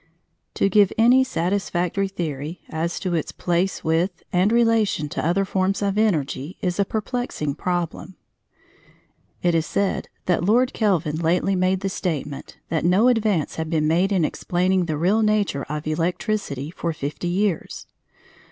[0.55, 5.83] To give any satisfactory theory as to its place with and relation to other forms
[5.83, 8.15] of energy is a perplexing problem.
[9.43, 13.87] It is said that Lord Kelvin lately made the statement that no advance had been
[13.87, 17.85] made in explaining the real nature of electricity for fifty years.